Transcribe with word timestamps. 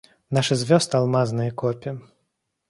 Наши 0.31 0.55
звезд 0.55 0.95
алмазные 0.95 1.51
копи. 1.51 2.01